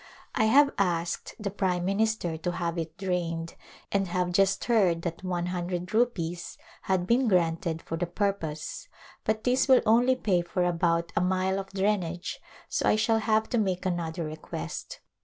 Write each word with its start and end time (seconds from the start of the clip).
I 0.33 0.45
have 0.45 0.73
asked 0.79 1.35
the 1.39 1.51
prime 1.51 1.85
minister 1.85 2.35
to 2.35 2.53
have 2.53 2.79
it 2.79 2.97
drained 2.97 3.53
and 3.91 4.07
have 4.07 4.31
just 4.31 4.65
heard 4.65 5.03
that 5.03 5.23
one 5.23 5.45
hundred 5.45 5.93
rupees 5.93 6.57
had 6.81 7.05
been 7.05 7.27
granted 7.27 7.83
for 7.83 7.97
the 7.97 8.07
purpose, 8.07 8.87
but 9.25 9.43
this 9.43 9.67
will 9.67 9.83
only 9.85 10.15
pay 10.15 10.41
for 10.41 10.63
about 10.63 11.11
a 11.15 11.21
mile 11.21 11.59
of 11.59 11.69
drainage, 11.69 12.41
so 12.67 12.89
I 12.89 12.95
shall 12.95 13.19
have 13.19 13.47
to 13.49 13.59
make 13.59 13.85
another 13.85 14.23
request. 14.23 15.01